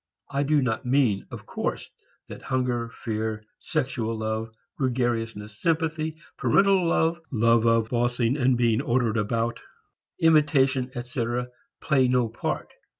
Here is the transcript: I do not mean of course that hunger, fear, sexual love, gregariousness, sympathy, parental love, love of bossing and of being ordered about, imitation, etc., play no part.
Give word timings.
I 0.31 0.41
do 0.41 0.63
not 0.63 0.83
mean 0.83 1.27
of 1.29 1.45
course 1.45 1.91
that 2.27 2.41
hunger, 2.41 2.89
fear, 2.89 3.43
sexual 3.59 4.17
love, 4.17 4.49
gregariousness, 4.79 5.61
sympathy, 5.61 6.17
parental 6.39 6.87
love, 6.87 7.19
love 7.31 7.67
of 7.67 7.91
bossing 7.91 8.35
and 8.35 8.53
of 8.53 8.57
being 8.57 8.81
ordered 8.81 9.17
about, 9.17 9.59
imitation, 10.19 10.89
etc., 10.95 11.49
play 11.81 12.07
no 12.07 12.29
part. 12.29 12.69